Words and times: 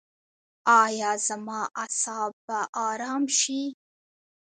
ایا 0.83 1.11
زما 1.27 1.61
اعصاب 1.83 2.33
به 2.45 2.59
ارام 2.89 3.23
شي؟ 3.39 3.61